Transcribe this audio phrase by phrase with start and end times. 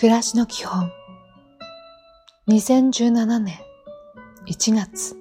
[0.00, 0.92] 暮らしの基本。
[2.46, 3.58] 2017年
[4.46, 5.16] 1月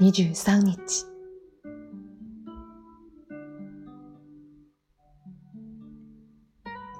[0.00, 1.04] 23日。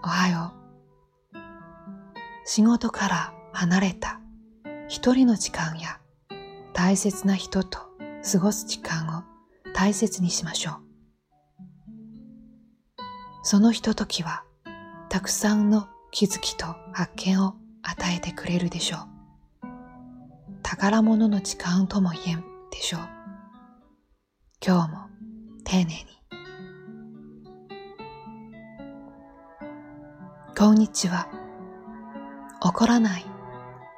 [0.04, 0.52] おはよ
[1.32, 1.38] う。
[2.44, 4.20] 仕事から離れた
[4.86, 5.98] 一人の時間や
[6.74, 7.78] 大切な人と
[8.30, 9.22] 過ごす時間を
[9.72, 10.74] 大切にしましょう。
[13.42, 14.44] そのひとときは
[15.08, 16.64] たくさんの気づきと
[16.94, 19.00] 発見を与えてくれるでしょう。
[20.62, 23.00] 宝物の時間とも言えんでしょう。
[24.66, 25.08] 今日も
[25.62, 26.06] 丁寧に。
[30.56, 31.28] こんにちは。
[32.62, 33.26] 怒らない。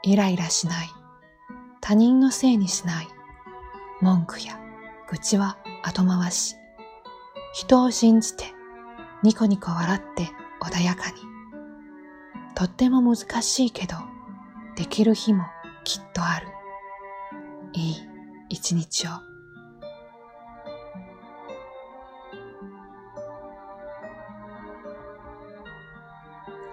[0.03, 0.89] イライラしない。
[1.81, 3.07] 他人のせいにしない。
[4.01, 4.59] 文句や
[5.09, 6.57] 愚痴は後回し。
[7.55, 8.47] 人を信じて
[9.23, 10.29] ニコニコ笑って
[10.61, 11.38] 穏やかに。
[12.59, 13.95] とっても難しいけど、
[14.75, 15.45] できる日も
[15.85, 16.49] きっとある。
[17.73, 17.97] いい
[18.49, 19.11] 一日を。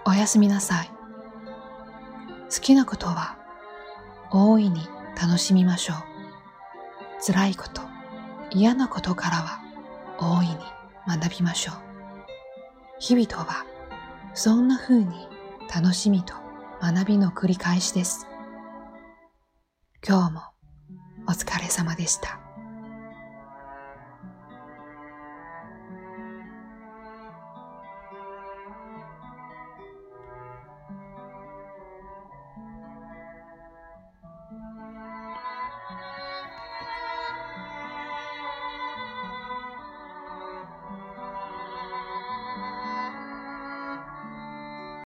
[0.04, 0.90] おやすみなさい。
[2.52, 3.38] 好きなことは
[4.32, 5.96] 大いに楽しみましょう。
[7.24, 7.82] 辛いこと、
[8.50, 9.60] 嫌なことからは
[10.18, 10.56] 大いに
[11.06, 11.76] 学びましょう。
[12.98, 13.64] 日々とは
[14.34, 15.28] そんな風に
[15.74, 16.34] 楽しみと
[16.80, 18.26] 学びの繰り返しです。
[20.06, 20.42] 今日も
[21.26, 22.45] お疲れ様でした。